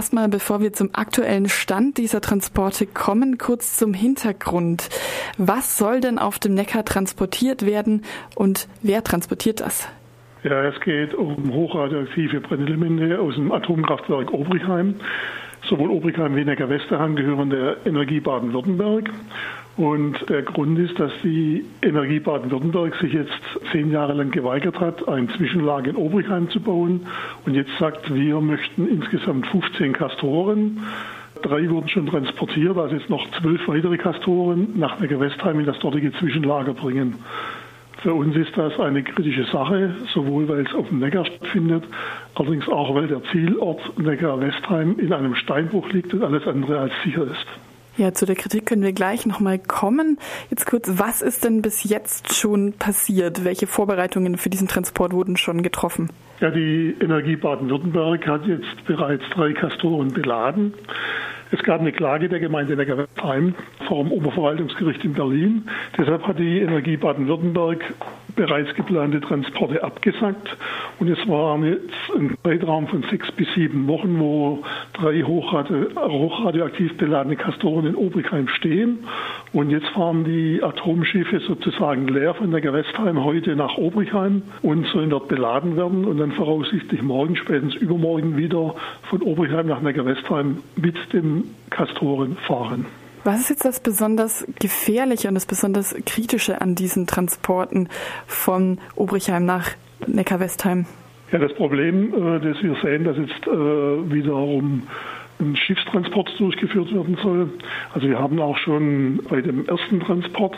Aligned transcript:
erstmal, 0.00 0.30
bevor 0.30 0.62
wir 0.62 0.72
zum 0.72 0.88
aktuellen 0.94 1.50
Stand 1.50 1.98
dieser 1.98 2.22
Transporte 2.22 2.86
kommen, 2.86 3.36
kurz 3.36 3.76
zum 3.76 3.92
Hintergrund. 3.92 4.88
Was 5.36 5.76
soll 5.76 6.00
denn 6.00 6.18
auf 6.18 6.38
dem 6.38 6.54
Neckar 6.54 6.86
transportiert 6.86 7.66
werden 7.66 8.00
und 8.34 8.66
wer 8.80 9.04
transportiert 9.04 9.60
das? 9.60 9.86
Ja, 10.42 10.64
es 10.64 10.80
geht 10.80 11.12
um 11.12 11.52
hochradioaktive 11.52 12.40
Brennelemente 12.40 13.20
aus 13.20 13.34
dem 13.34 13.52
Atomkraftwerk 13.52 14.32
Obrichheim. 14.32 14.94
Sowohl 15.68 15.90
Obrichheim 15.90 16.34
wie 16.34 16.46
Neckar-Westerhang 16.46 17.14
gehören 17.14 17.50
der 17.50 17.76
Energie 17.84 18.20
Baden-Württemberg. 18.20 19.10
Und 19.76 20.28
der 20.28 20.42
Grund 20.42 20.78
ist, 20.78 20.98
dass 20.98 21.12
die 21.22 21.64
Energie 21.80 22.20
Baden-Württemberg 22.20 22.94
sich 22.96 23.12
jetzt 23.12 23.40
zehn 23.72 23.90
Jahre 23.90 24.12
lang 24.12 24.30
geweigert 24.30 24.78
hat, 24.78 25.08
ein 25.08 25.28
Zwischenlager 25.30 25.90
in 25.90 25.96
Obrichheim 25.96 26.50
zu 26.50 26.60
bauen. 26.60 27.06
Und 27.46 27.54
jetzt 27.54 27.70
sagt, 27.78 28.12
wir 28.12 28.40
möchten 28.40 28.88
insgesamt 28.88 29.46
15 29.46 29.92
Kastoren. 29.92 30.80
Drei 31.42 31.70
wurden 31.70 31.88
schon 31.88 32.06
transportiert, 32.06 32.76
also 32.76 32.94
jetzt 32.94 33.08
noch 33.08 33.26
zwölf 33.40 33.66
weitere 33.66 33.96
Kastoren 33.96 34.78
nach 34.78 35.00
Neckar-Westheim 35.00 35.60
in 35.60 35.66
das 35.66 35.78
dortige 35.78 36.12
Zwischenlager 36.12 36.74
bringen. 36.74 37.14
Für 38.02 38.14
uns 38.14 38.36
ist 38.36 38.56
das 38.56 38.78
eine 38.78 39.02
kritische 39.02 39.44
Sache, 39.44 39.94
sowohl 40.12 40.48
weil 40.48 40.66
es 40.66 40.74
auf 40.74 40.88
dem 40.88 40.98
Neckar 40.98 41.24
stattfindet, 41.24 41.84
allerdings 42.34 42.68
auch 42.68 42.94
weil 42.94 43.06
der 43.06 43.22
Zielort 43.24 43.98
Neckar-Westheim 43.98 44.98
in 44.98 45.12
einem 45.12 45.34
Steinbruch 45.34 45.90
liegt 45.92 46.12
und 46.12 46.22
alles 46.22 46.46
andere 46.46 46.78
als 46.78 46.92
sicher 47.04 47.24
ist. 47.24 47.69
Ja, 48.00 48.14
zu 48.14 48.24
der 48.24 48.34
Kritik 48.34 48.64
können 48.64 48.82
wir 48.82 48.94
gleich 48.94 49.26
nochmal 49.26 49.58
kommen. 49.58 50.16
Jetzt 50.48 50.64
kurz, 50.64 50.90
was 50.94 51.20
ist 51.20 51.44
denn 51.44 51.60
bis 51.60 51.84
jetzt 51.84 52.34
schon 52.34 52.72
passiert? 52.72 53.44
Welche 53.44 53.66
Vorbereitungen 53.66 54.38
für 54.38 54.48
diesen 54.48 54.68
Transport 54.68 55.12
wurden 55.12 55.36
schon 55.36 55.62
getroffen? 55.62 56.08
Ja, 56.40 56.50
die 56.50 56.96
Energie 56.98 57.36
Baden-Württemberg 57.36 58.26
hat 58.26 58.46
jetzt 58.46 58.86
bereits 58.86 59.24
drei 59.34 59.52
Kastoren 59.52 60.14
beladen. 60.14 60.72
Es 61.50 61.62
gab 61.62 61.80
eine 61.80 61.92
Klage 61.92 62.30
der 62.30 62.40
Gemeinde 62.40 62.74
Neckarwestheim 62.74 63.54
vor 63.86 64.02
dem 64.02 64.12
Oberverwaltungsgericht 64.12 65.04
in 65.04 65.12
Berlin. 65.12 65.68
Deshalb 65.98 66.26
hat 66.26 66.38
die 66.38 66.60
Energie 66.60 66.96
Baden-Württemberg 66.96 67.84
bereits 68.40 68.74
geplante 68.74 69.20
Transporte 69.20 69.84
abgesagt. 69.84 70.56
Und 70.98 71.08
es 71.08 71.28
war 71.28 71.62
jetzt 71.62 71.92
ein 72.16 72.38
Zeitraum 72.42 72.88
von 72.88 73.02
sechs 73.10 73.30
bis 73.32 73.46
sieben 73.54 73.86
Wochen, 73.86 74.18
wo 74.18 74.62
drei 74.94 75.20
hochradioaktiv 75.20 76.96
beladene 76.96 77.36
Kastoren 77.36 77.84
in 77.84 77.94
Obrigheim 77.94 78.48
stehen. 78.48 79.00
Und 79.52 79.68
jetzt 79.68 79.88
fahren 79.88 80.24
die 80.24 80.62
Atomschiffe 80.62 81.40
sozusagen 81.40 82.08
leer 82.08 82.32
von 82.32 82.50
der 82.50 82.62
Gewestheim 82.62 83.22
heute 83.22 83.56
nach 83.56 83.76
Obrigheim 83.76 84.40
und 84.62 84.86
sollen 84.86 85.10
dort 85.10 85.28
beladen 85.28 85.76
werden 85.76 86.06
und 86.06 86.16
dann 86.16 86.32
voraussichtlich 86.32 87.02
morgen, 87.02 87.36
spätestens 87.36 87.74
übermorgen 87.74 88.38
wieder 88.38 88.74
von 89.02 89.20
Obrigheim 89.20 89.66
nach 89.66 89.82
Neckarwestheim 89.82 90.62
mit 90.76 90.96
den 91.12 91.44
Kastoren 91.68 92.38
fahren. 92.46 92.86
Was 93.22 93.40
ist 93.40 93.50
jetzt 93.50 93.64
das 93.66 93.80
besonders 93.80 94.46
Gefährliche 94.60 95.28
und 95.28 95.34
das 95.34 95.44
besonders 95.44 95.94
Kritische 96.06 96.60
an 96.60 96.74
diesen 96.74 97.06
Transporten 97.06 97.88
von 98.26 98.78
Obrichheim 98.96 99.44
nach 99.44 99.70
Neckar-Westheim? 100.06 100.86
Ja, 101.30 101.38
das 101.38 101.52
Problem, 101.54 102.14
äh, 102.14 102.40
das 102.40 102.62
wir 102.62 102.74
sehen, 102.82 103.04
dass 103.04 103.18
jetzt 103.18 103.46
äh, 103.46 103.50
wiederum 103.50 104.84
ein 105.38 105.54
Schiffstransport 105.54 106.30
durchgeführt 106.38 106.92
werden 106.94 107.16
soll. 107.22 107.50
Also 107.92 108.08
wir 108.08 108.18
haben 108.18 108.40
auch 108.40 108.56
schon 108.58 109.20
bei 109.28 109.40
dem 109.40 109.66
ersten 109.66 110.00
Transport 110.00 110.56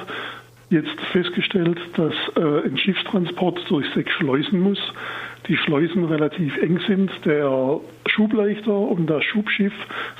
jetzt 0.71 1.01
festgestellt, 1.13 1.79
dass 1.97 2.15
äh, 2.37 2.67
ein 2.67 2.79
Schiffstransport 2.79 3.59
durch 3.69 3.87
sechs 3.95 4.13
Schleusen 4.13 4.61
muss 4.61 4.81
die 5.49 5.57
Schleusen 5.57 6.05
relativ 6.05 6.57
eng 6.59 6.79
sind. 6.87 7.11
Der 7.25 7.81
Schubleichter 8.07 8.77
und 8.77 9.07
das 9.07 9.25
Schubschiff 9.25 9.73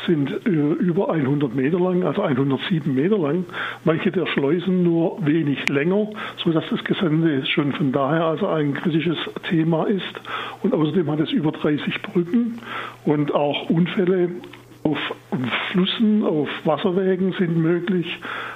sind 0.07 0.31
äh, 0.47 0.51
über 0.51 1.11
100 1.11 1.55
Meter 1.55 1.79
lang, 1.79 2.03
also 2.05 2.23
107 2.23 2.95
Meter 2.95 3.19
lang. 3.19 3.45
Manche 3.85 4.11
der 4.11 4.27
Schleusen 4.27 4.83
nur 4.83 5.25
wenig 5.25 5.69
länger, 5.69 6.09
sodass 6.39 6.65
das 6.71 6.83
Gesände 6.85 7.45
schon 7.47 7.73
von 7.73 7.93
daher 7.93 8.25
also 8.25 8.47
ein 8.49 8.75
kritisches 8.75 9.19
Thema 9.49 9.85
ist. 9.85 10.21
Und 10.63 10.75
außerdem 10.75 11.11
hat 11.11 11.21
es 11.21 11.31
über 11.31 11.53
30 11.53 12.03
Brücken 12.03 12.59
und 13.05 13.35
auch 13.35 13.69
Unfälle 13.71 14.31
auf 14.85 14.99
Flüssen, 15.71 16.25
auf 16.25 16.49
Wasserwegen 16.65 17.33
sind 17.33 17.57
möglich. 17.57 18.07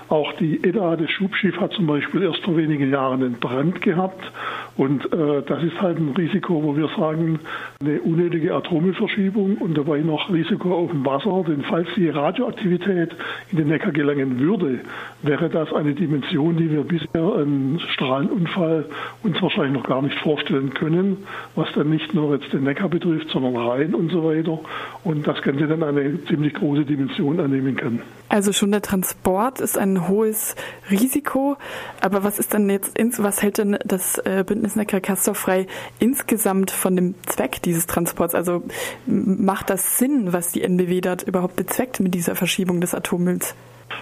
Auch 0.09 0.33
die 0.35 0.63
Edda, 0.63 0.97
das 0.97 1.11
Schubschiff, 1.11 1.59
hat 1.61 1.73
zum 1.73 1.87
Beispiel 1.87 2.23
erst 2.23 2.45
vor 2.45 2.57
wenigen 2.57 2.93
Jahren 2.93 3.23
einen 3.25 3.41
Brand 3.41 3.81
gehabt. 3.81 4.31
Und 4.77 5.11
äh, 5.13 5.43
das 5.47 5.63
ist 5.63 5.81
halt 5.81 5.99
ein 5.99 6.15
Risiko, 6.17 6.63
wo 6.63 6.77
wir 6.77 6.89
sagen, 6.97 7.41
eine 7.81 8.01
unnötige 8.03 8.55
Atommüllverschiebung 8.55 9.57
und 9.57 9.77
dabei 9.77 10.01
noch 10.01 10.31
Risiko 10.31 10.75
auf 10.75 10.91
dem 10.91 11.05
Wasser. 11.05 11.45
Denn 11.49 11.63
falls 11.63 11.89
die 11.97 12.11
Radioaktivität 12.11 13.17
in 13.51 13.59
den 13.59 13.69
Neckar 13.69 13.93
gelangen 13.93 14.39
würde, 14.39 14.81
wäre 15.23 15.49
das 15.49 15.73
eine 15.73 15.95
Dimension, 15.95 16.57
die 16.57 16.71
wir 16.71 16.83
bisher 16.83 17.35
einen 17.37 17.81
Strahlenunfall 17.95 18.85
uns 19.23 19.41
wahrscheinlich 19.41 19.73
noch 19.73 19.89
gar 19.89 20.03
nicht 20.03 20.19
vorstellen 20.19 20.75
können, 20.75 21.27
was 21.55 21.73
dann 21.73 21.89
nicht 21.89 22.13
nur 22.15 22.35
jetzt 22.35 22.53
den 22.53 22.65
Neckar 22.65 22.91
betrifft, 22.91 23.31
sondern 23.31 23.57
Rhein 23.57 23.95
und 23.95 24.13
so 24.13 24.25
weiter. 24.25 24.61
Und 25.05 25.27
das 25.27 25.41
Ganze 25.41 25.67
dann 25.67 25.83
eine 25.83 26.23
ziemlich 26.25 26.53
große 26.53 26.66
Dimension 26.85 27.41
annehmen 27.41 27.77
kann. 27.77 28.03
Also 28.29 28.53
schon 28.53 28.73
der 28.73 28.83
Transport 28.83 29.61
ist 29.61 29.79
ein 29.79 30.09
hohes 30.09 30.57
Risiko. 30.91 31.57
Aber 32.01 32.25
was 32.25 32.39
ist 32.39 32.53
denn 32.53 32.69
jetzt, 32.69 32.99
was 33.23 33.43
hält 33.43 33.59
denn 33.59 33.79
das 33.85 34.19
äh, 34.19 34.45
Bündnis 34.47 34.77
Neckar 34.77 35.01
frei 35.17 35.67
insgesamt 36.01 36.71
von 36.71 36.97
dem 36.97 37.15
Zweck 37.27 37.63
dieses 37.63 37.87
Transports? 37.87 38.35
Also 38.35 38.63
macht 39.07 39.71
das 39.71 39.99
Sinn, 39.99 40.33
was 40.33 40.53
die 40.53 40.63
NBW 40.63 41.01
dort 41.01 41.23
überhaupt 41.23 41.57
bezweckt 41.57 42.01
mit 42.01 42.15
dieser 42.15 42.35
Verschiebung 42.35 42.81
des 42.81 42.95
Atommülls? 42.95 43.55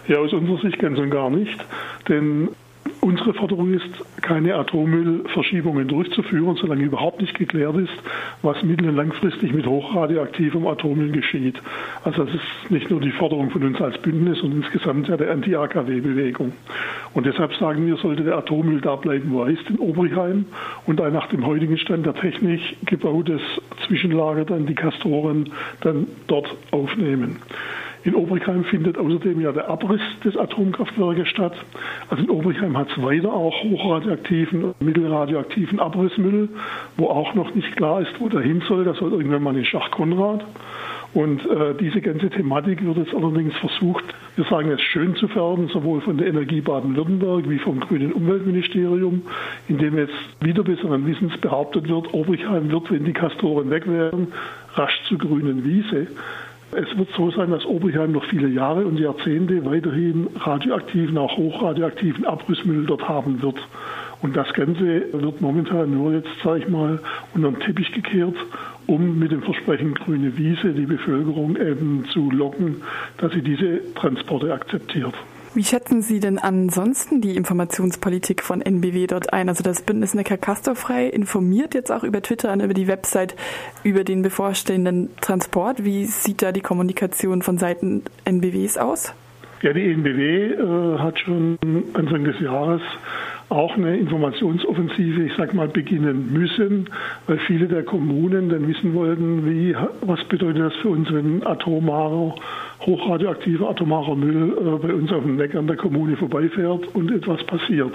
Ja, 0.08 0.18
aus 0.18 0.32
unserer 0.32 0.60
Sicht 0.60 0.78
ganz 0.78 0.98
und 0.98 1.10
gar 1.10 1.30
nicht. 1.30 1.58
Denn 2.08 2.48
Unsere 3.04 3.34
Forderung 3.34 3.74
ist, 3.74 4.22
keine 4.22 4.54
Atommüllverschiebungen 4.54 5.88
durchzuführen, 5.88 6.56
solange 6.56 6.84
überhaupt 6.84 7.20
nicht 7.20 7.38
geklärt 7.38 7.76
ist, 7.76 7.92
was 8.40 8.62
mittel- 8.62 8.88
und 8.88 8.96
langfristig 8.96 9.52
mit 9.52 9.66
hochradioaktivem 9.66 10.66
Atommüll 10.66 11.12
geschieht. 11.12 11.60
Also 12.02 12.24
das 12.24 12.34
ist 12.34 12.70
nicht 12.70 12.88
nur 12.88 13.02
die 13.02 13.10
Forderung 13.10 13.50
von 13.50 13.62
uns 13.62 13.78
als 13.78 13.98
Bündnis 13.98 14.40
und 14.40 14.52
insgesamt 14.52 15.08
der 15.08 15.30
Anti-AKW-Bewegung. 15.30 16.54
Und 17.12 17.26
deshalb 17.26 17.52
sagen 17.56 17.86
wir, 17.86 17.98
sollte 17.98 18.24
der 18.24 18.38
Atommüll 18.38 18.80
da 18.80 18.96
bleiben, 18.96 19.30
wo 19.32 19.42
er 19.42 19.50
ist, 19.50 19.68
in 19.68 19.76
Obrichheim 19.80 20.46
und 20.86 20.98
ein 21.02 21.12
nach 21.12 21.28
dem 21.28 21.44
heutigen 21.44 21.76
Stand 21.76 22.06
der 22.06 22.14
Technik 22.14 22.62
gebautes 22.86 23.42
Zwischenlager 23.86 24.46
dann 24.46 24.64
die 24.64 24.74
Kastoren 24.74 25.50
dann 25.82 26.06
dort 26.26 26.48
aufnehmen. 26.70 27.36
In 28.04 28.14
Obrigheim 28.14 28.64
findet 28.64 28.98
außerdem 28.98 29.40
ja 29.40 29.50
der 29.52 29.68
Abriss 29.70 30.02
des 30.22 30.36
Atomkraftwerkes 30.36 31.26
statt. 31.28 31.54
Also 32.10 32.22
in 32.22 32.30
Obrigheim 32.30 32.76
hat 32.76 32.90
es 32.90 33.02
weiter 33.02 33.32
auch 33.32 33.64
hochradioaktiven, 33.64 34.74
mittelradioaktiven 34.80 35.80
Abrissmüll, 35.80 36.50
wo 36.98 37.06
auch 37.06 37.34
noch 37.34 37.54
nicht 37.54 37.74
klar 37.76 38.02
ist, 38.02 38.12
wo 38.18 38.28
der 38.28 38.42
hin 38.42 38.62
soll. 38.68 38.84
Das 38.84 38.98
soll 38.98 39.12
irgendwann 39.12 39.42
mal 39.42 39.56
in 39.56 39.64
Schach 39.64 39.90
Konrad. 39.90 40.44
Und 41.14 41.46
äh, 41.46 41.74
diese 41.80 42.00
ganze 42.00 42.28
Thematik 42.28 42.84
wird 42.84 42.96
jetzt 42.98 43.14
allerdings 43.14 43.54
versucht, 43.56 44.04
wir 44.34 44.44
sagen 44.46 44.70
es 44.70 44.82
schön 44.82 45.14
zu 45.14 45.28
färben, 45.28 45.68
sowohl 45.68 46.00
von 46.00 46.18
der 46.18 46.26
Energie 46.26 46.60
Baden-Württemberg 46.60 47.48
wie 47.48 47.60
vom 47.60 47.78
Grünen 47.78 48.12
Umweltministerium, 48.12 49.22
indem 49.68 49.96
jetzt 49.96 50.12
wieder 50.40 50.64
besseren 50.64 51.06
Wissens 51.06 51.36
behauptet 51.38 51.88
wird, 51.88 52.12
Obrigheim 52.12 52.68
wird, 52.70 52.90
wenn 52.90 53.04
die 53.04 53.12
Kastoren 53.12 53.70
weg 53.70 53.86
wären, 53.86 54.28
rasch 54.74 55.00
zur 55.08 55.18
grünen 55.18 55.64
Wiese. 55.64 56.08
Es 56.76 56.98
wird 56.98 57.08
so 57.16 57.30
sein, 57.30 57.50
dass 57.50 57.64
Oberheim 57.64 58.12
noch 58.12 58.24
viele 58.24 58.48
Jahre 58.48 58.84
und 58.84 58.98
Jahrzehnte 58.98 59.64
weiterhin 59.64 60.28
radioaktiven, 60.34 61.16
auch 61.18 61.36
hochradioaktiven 61.36 62.24
Abrissmüll 62.24 62.86
dort 62.86 63.08
haben 63.08 63.40
wird. 63.42 63.56
Und 64.22 64.36
das 64.36 64.52
Ganze 64.54 65.04
wird 65.12 65.40
momentan 65.40 65.92
nur 65.94 66.14
jetzt, 66.14 66.30
sage 66.42 66.60
ich 66.60 66.68
mal, 66.68 66.98
unter 67.34 67.50
den 67.50 67.60
Teppich 67.60 67.92
gekehrt, 67.92 68.34
um 68.86 69.18
mit 69.18 69.30
dem 69.30 69.42
Versprechen 69.42 69.94
grüne 69.94 70.36
Wiese 70.36 70.72
die 70.72 70.86
Bevölkerung 70.86 71.56
eben 71.56 72.06
zu 72.12 72.30
locken, 72.30 72.76
dass 73.18 73.32
sie 73.32 73.42
diese 73.42 73.94
Transporte 73.94 74.52
akzeptiert. 74.52 75.14
Wie 75.54 75.62
schätzen 75.62 76.02
Sie 76.02 76.18
denn 76.18 76.38
ansonsten 76.38 77.20
die 77.20 77.36
Informationspolitik 77.36 78.42
von 78.42 78.60
NBW 78.60 79.06
dort 79.06 79.32
ein? 79.32 79.48
Also 79.48 79.62
das 79.62 79.82
Bündnis 79.82 80.12
Neckar 80.12 80.36
Castorfrei 80.36 81.06
informiert 81.06 81.74
jetzt 81.74 81.92
auch 81.92 82.02
über 82.02 82.22
Twitter 82.22 82.52
und 82.52 82.60
über 82.60 82.74
die 82.74 82.88
Website 82.88 83.36
über 83.84 84.02
den 84.02 84.22
bevorstehenden 84.22 85.10
Transport. 85.20 85.84
Wie 85.84 86.06
sieht 86.06 86.42
da 86.42 86.50
die 86.50 86.60
Kommunikation 86.60 87.42
von 87.42 87.58
Seiten 87.58 88.02
NBWs 88.24 88.78
aus? 88.78 89.14
Ja, 89.62 89.72
die 89.72 89.92
NBW 89.92 90.54
äh, 90.54 90.98
hat 90.98 91.20
schon 91.20 91.56
Anfang 91.94 92.24
des 92.24 92.40
Jahres 92.40 92.82
auch 93.48 93.76
eine 93.76 93.96
Informationsoffensive, 93.96 95.22
ich 95.22 95.32
sag 95.36 95.54
mal, 95.54 95.68
beginnen 95.68 96.32
müssen, 96.32 96.90
weil 97.28 97.38
viele 97.46 97.68
der 97.68 97.84
Kommunen 97.84 98.48
dann 98.48 98.66
wissen 98.66 98.94
wollten, 98.94 99.48
wie, 99.48 99.76
was 100.00 100.24
bedeutet 100.24 100.62
das 100.62 100.74
für 100.82 100.88
uns, 100.88 101.12
wenn 101.12 101.46
Atommare 101.46 102.34
hochradioaktiver 102.86 103.70
atomarer 103.70 104.14
Müll 104.14 104.56
äh, 104.58 104.86
bei 104.86 104.92
uns 104.92 105.12
auf 105.12 105.22
dem 105.22 105.36
Neckar 105.36 105.60
in 105.60 105.66
der 105.66 105.76
Kommune 105.76 106.16
vorbeifährt 106.16 106.94
und 106.94 107.10
etwas 107.10 107.44
passiert. 107.44 107.92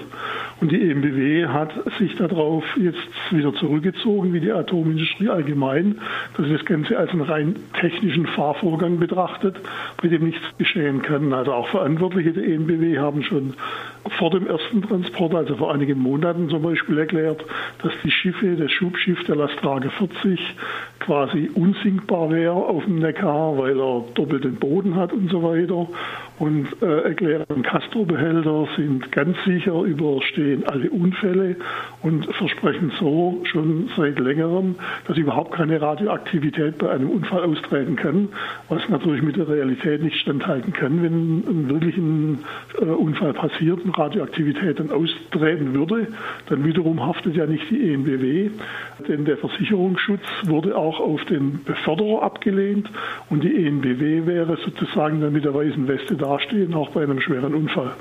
Und 0.60 0.72
die 0.72 0.90
EMBW 0.90 1.46
hat 1.46 1.72
sich 1.98 2.16
darauf 2.16 2.64
jetzt 2.76 2.98
wieder 3.30 3.54
zurückgezogen, 3.54 4.32
wie 4.32 4.40
die 4.40 4.52
Atomindustrie 4.52 5.28
allgemein, 5.28 5.98
dass 6.36 6.46
sie 6.46 6.52
das 6.52 6.64
Ganze 6.64 6.98
als 6.98 7.10
einen 7.10 7.22
rein 7.22 7.56
technischen 7.78 8.26
Fahrvorgang 8.26 8.98
betrachtet, 8.98 9.56
bei 10.02 10.08
dem 10.08 10.24
nichts 10.24 10.42
geschehen 10.58 11.02
kann. 11.02 11.32
Also 11.32 11.52
auch 11.52 11.68
Verantwortliche 11.68 12.32
der 12.32 12.46
EMBW 12.46 12.98
haben 12.98 13.22
schon 13.22 13.54
vor 14.18 14.30
dem 14.30 14.46
ersten 14.46 14.82
Transport, 14.82 15.34
also 15.34 15.56
vor 15.56 15.72
einigen 15.72 15.98
Monaten 15.98 16.48
zum 16.48 16.62
Beispiel 16.62 16.98
erklärt, 16.98 17.44
dass 17.82 17.92
die 18.02 18.10
Schiffe, 18.10 18.56
das 18.56 18.72
Schubschiff 18.72 19.22
der 19.24 19.36
Lasttrage 19.36 19.90
40 19.90 20.40
quasi 21.00 21.50
unsinkbar 21.54 22.30
wäre 22.30 22.54
auf 22.54 22.84
dem 22.84 22.98
Neckar, 22.98 23.58
weil 23.58 23.78
er 23.78 24.04
doppelten 24.14 24.56
Boden 24.56 24.79
hat 24.94 25.12
und 25.12 25.30
so 25.30 25.42
weiter. 25.42 25.86
Und 26.38 26.68
äh, 26.80 27.02
erklären, 27.02 27.62
Castro-Behälter 27.62 28.66
sind 28.74 29.12
ganz 29.12 29.36
sicher, 29.44 29.82
überstehen 29.82 30.64
alle 30.66 30.88
Unfälle 30.88 31.56
und 32.02 32.24
versprechen 32.34 32.92
so 32.98 33.42
schon 33.44 33.90
seit 33.94 34.18
längerem, 34.18 34.76
dass 35.06 35.18
überhaupt 35.18 35.52
keine 35.52 35.82
Radioaktivität 35.82 36.78
bei 36.78 36.90
einem 36.90 37.10
Unfall 37.10 37.42
austreten 37.42 37.96
kann, 37.96 38.28
was 38.70 38.88
natürlich 38.88 39.22
mit 39.22 39.36
der 39.36 39.48
Realität 39.48 40.02
nicht 40.02 40.16
standhalten 40.18 40.72
kann, 40.72 41.02
wenn 41.02 41.40
ein 41.40 41.68
wirklichen 41.68 42.38
äh, 42.80 42.84
Unfall 42.86 43.34
passiert 43.34 43.84
und 43.84 43.98
Radioaktivität 43.98 44.78
dann 44.80 44.90
austreten 44.90 45.74
würde. 45.74 46.08
Dann 46.48 46.64
wiederum 46.64 47.06
haftet 47.06 47.36
ja 47.36 47.44
nicht 47.44 47.68
die 47.70 47.92
EMBW, 47.92 48.50
denn 49.08 49.26
der 49.26 49.36
Versicherungsschutz 49.36 50.24
wurde 50.44 50.74
auch 50.74 51.00
auf 51.00 51.22
den 51.26 51.62
Beförderer 51.64 52.22
abgelehnt 52.22 52.90
und 53.28 53.44
die 53.44 53.66
ENBW 53.66 54.26
wäre 54.26 54.56
sozusagen 54.70 55.20
dann 55.20 55.32
mit 55.32 55.44
der 55.44 55.54
weißen 55.54 55.86
Weste 55.88 56.16
dastehen, 56.16 56.74
auch 56.74 56.90
bei 56.90 57.02
einem 57.02 57.20
schweren 57.20 57.54
Unfall. 57.54 57.92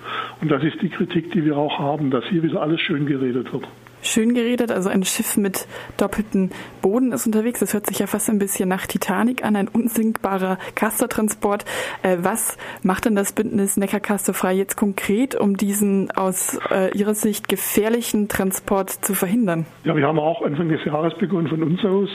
Und 0.41 0.49
das 0.51 0.63
ist 0.63 0.81
die 0.81 0.89
Kritik, 0.89 1.31
die 1.31 1.43
wir 1.43 1.57
auch 1.57 1.79
haben, 1.79 2.11
dass 2.11 2.25
hier 2.25 2.43
wieder 2.43 2.61
alles 2.61 2.81
schön 2.81 3.05
geredet 3.05 3.51
wird 3.51 3.67
schön 4.01 4.33
geredet. 4.33 4.71
Also 4.71 4.89
ein 4.89 5.03
Schiff 5.03 5.37
mit 5.37 5.67
doppeltem 5.97 6.49
Boden 6.81 7.11
ist 7.11 7.25
unterwegs. 7.25 7.59
Das 7.59 7.73
hört 7.73 7.87
sich 7.87 7.99
ja 7.99 8.07
fast 8.07 8.29
ein 8.29 8.39
bisschen 8.39 8.69
nach 8.69 8.85
Titanic 8.85 9.43
an, 9.43 9.55
ein 9.55 9.67
unsinkbarer 9.67 10.57
Castortransport. 10.75 11.65
Äh, 12.01 12.17
was 12.21 12.57
macht 12.83 13.05
denn 13.05 13.15
das 13.15 13.33
Bündnis 13.33 13.77
Neckar 13.77 14.19
frei 14.19 14.53
jetzt 14.53 14.77
konkret, 14.77 15.35
um 15.35 15.57
diesen 15.57 16.11
aus 16.11 16.59
äh, 16.71 16.97
Ihrer 16.97 17.13
Sicht 17.13 17.49
gefährlichen 17.49 18.27
Transport 18.27 18.89
zu 18.89 19.13
verhindern? 19.13 19.65
Ja, 19.83 19.95
wir 19.95 20.07
haben 20.07 20.19
auch 20.19 20.41
Anfang 20.43 20.69
des 20.69 20.83
Jahres 20.85 21.17
begonnen 21.17 21.47
von 21.47 21.63
uns 21.63 21.83
aus 21.83 22.09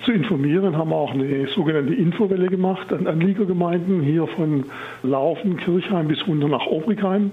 zu 0.00 0.12
informieren, 0.12 0.76
haben 0.76 0.90
wir 0.90 0.96
auch 0.96 1.12
eine 1.12 1.46
sogenannte 1.48 1.94
Infowelle 1.94 2.48
gemacht 2.48 2.92
an 2.92 3.06
Anliegergemeinden 3.06 4.02
hier 4.02 4.26
von 4.26 4.64
Laufen, 5.02 5.56
Kirchheim 5.56 6.08
bis 6.08 6.26
runter 6.26 6.48
nach 6.48 6.66
Obrigheim 6.66 7.30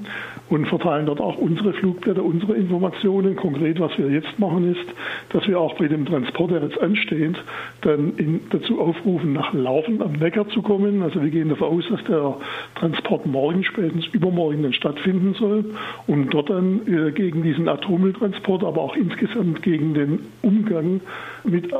und 0.49 0.67
verteilen 0.67 1.05
dort 1.05 1.19
auch 1.19 1.37
unsere 1.37 1.73
Flugblätter, 1.73 2.23
unsere 2.23 2.53
Informationen. 2.53 3.35
Konkret, 3.35 3.79
was 3.79 3.97
wir 3.97 4.09
jetzt 4.09 4.37
machen, 4.39 4.71
ist, 4.71 4.85
dass 5.29 5.47
wir 5.47 5.59
auch 5.59 5.75
bei 5.75 5.87
dem 5.87 6.05
Transport, 6.05 6.51
der 6.51 6.63
jetzt 6.63 6.79
ansteht, 6.79 7.35
dann 7.81 8.13
in, 8.17 8.41
dazu 8.49 8.79
aufrufen, 8.79 9.33
nach 9.33 9.53
Laufen 9.53 10.01
am 10.01 10.13
Neckar 10.13 10.47
zu 10.49 10.61
kommen. 10.61 11.01
Also 11.01 11.21
wir 11.21 11.29
gehen 11.29 11.49
davon 11.49 11.77
aus, 11.77 11.85
dass 11.89 12.03
der 12.05 12.37
Transport 12.75 13.25
morgen, 13.25 13.63
spätestens 13.63 14.07
übermorgen 14.07 14.63
dann 14.63 14.73
stattfinden 14.73 15.33
soll 15.33 15.65
und 16.07 16.33
dort 16.33 16.49
dann 16.49 16.81
äh, 16.87 17.11
gegen 17.11 17.43
diesen 17.43 17.67
Atommülltransport, 17.67 18.63
aber 18.63 18.81
auch 18.81 18.95
insgesamt 18.95 19.61
gegen 19.63 19.93
den 19.93 20.19
Umgang 20.41 21.01
mit 21.43 21.73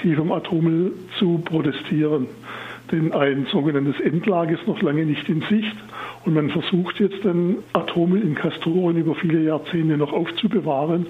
hochradioaktivem 0.00 0.32
Atommüll 0.32 0.92
zu 1.18 1.38
protestieren. 1.38 2.26
Denn 2.90 3.12
ein 3.12 3.46
sogenanntes 3.52 4.00
Endlager 4.00 4.52
ist 4.52 4.66
noch 4.66 4.82
lange 4.82 5.04
nicht 5.04 5.28
in 5.28 5.42
Sicht. 5.42 5.76
Und 6.24 6.34
man 6.34 6.50
versucht 6.50 7.00
jetzt 7.00 7.24
dann 7.24 7.56
Atommüll 7.72 8.20
in 8.22 8.34
Kastoren 8.34 8.96
über 8.96 9.14
viele 9.14 9.42
Jahrzehnte 9.42 9.96
noch 9.96 10.12
aufzubewahren, 10.12 11.06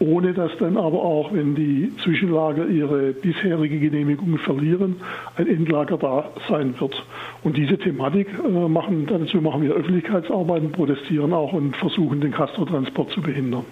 ohne 0.00 0.32
dass 0.32 0.56
dann 0.58 0.76
aber 0.76 1.02
auch, 1.02 1.32
wenn 1.32 1.54
die 1.54 1.92
Zwischenlager 2.02 2.66
ihre 2.66 3.12
bisherige 3.12 3.78
Genehmigung 3.78 4.38
verlieren, 4.38 4.96
ein 5.36 5.48
Endlager 5.48 5.98
da 5.98 6.30
sein 6.48 6.74
wird. 6.78 7.04
Und 7.42 7.56
diese 7.56 7.76
Thematik 7.76 8.28
äh, 8.42 8.68
machen, 8.68 9.06
dazu 9.06 9.40
machen 9.40 9.62
wir 9.62 9.74
Öffentlichkeitsarbeiten, 9.74 10.72
protestieren 10.72 11.32
auch 11.32 11.52
und 11.52 11.76
versuchen 11.76 12.20
den 12.20 12.32
Castortransport 12.32 13.10
zu 13.10 13.20
behindern. 13.20 13.62